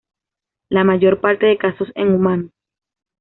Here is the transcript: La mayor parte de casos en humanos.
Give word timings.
La 0.69 0.83
mayor 0.83 1.21
parte 1.21 1.45
de 1.45 1.59
casos 1.59 1.89
en 1.93 2.15
humanos. 2.15 2.49